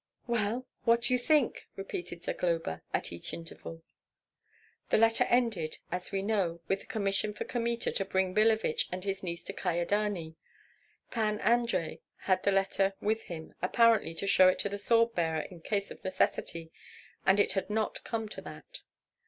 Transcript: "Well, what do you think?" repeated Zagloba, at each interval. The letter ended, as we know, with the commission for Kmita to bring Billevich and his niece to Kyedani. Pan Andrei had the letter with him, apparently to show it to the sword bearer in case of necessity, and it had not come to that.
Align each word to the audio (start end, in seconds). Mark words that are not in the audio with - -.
"Well, 0.25 0.65
what 0.83 1.03
do 1.03 1.13
you 1.13 1.19
think?" 1.19 1.67
repeated 1.75 2.23
Zagloba, 2.23 2.81
at 2.91 3.11
each 3.13 3.33
interval. 3.33 3.83
The 4.89 4.97
letter 4.97 5.25
ended, 5.25 5.77
as 5.91 6.11
we 6.11 6.23
know, 6.23 6.59
with 6.67 6.79
the 6.79 6.85
commission 6.87 7.33
for 7.33 7.45
Kmita 7.45 7.91
to 7.91 8.05
bring 8.05 8.33
Billevich 8.33 8.89
and 8.91 9.03
his 9.03 9.21
niece 9.21 9.43
to 9.43 9.53
Kyedani. 9.53 10.37
Pan 11.11 11.39
Andrei 11.41 12.01
had 12.21 12.41
the 12.41 12.51
letter 12.51 12.95
with 12.99 13.25
him, 13.25 13.53
apparently 13.61 14.15
to 14.15 14.25
show 14.25 14.47
it 14.47 14.57
to 14.57 14.69
the 14.69 14.79
sword 14.79 15.13
bearer 15.13 15.41
in 15.41 15.61
case 15.61 15.91
of 15.91 16.03
necessity, 16.03 16.71
and 17.23 17.39
it 17.39 17.51
had 17.51 17.69
not 17.69 18.03
come 18.03 18.27
to 18.29 18.41
that. 18.41 18.81